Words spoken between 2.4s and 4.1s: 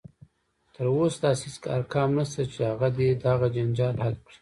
دی چې هغه دې دغه جنجال